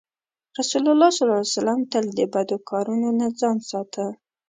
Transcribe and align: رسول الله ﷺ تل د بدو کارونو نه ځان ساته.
رسول 0.57 0.85
الله 0.93 1.09
ﷺ 1.17 1.85
تل 1.91 2.05
د 2.17 2.19
بدو 2.33 2.57
کارونو 2.69 3.09
نه 3.19 3.27
ځان 3.39 3.57
ساته. 3.69 4.05